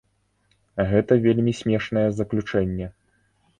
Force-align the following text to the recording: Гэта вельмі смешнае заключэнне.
Гэта 0.93 1.17
вельмі 1.27 1.53
смешнае 1.61 2.05
заключэнне. 2.23 2.91